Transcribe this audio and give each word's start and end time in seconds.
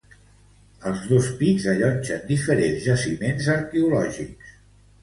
Els 0.91 1.03
dos 1.11 1.27
pics 1.41 1.67
allotgen 1.75 2.27
diferents 2.33 2.83
jaciments 2.89 3.53
arqueològics. 3.59 4.55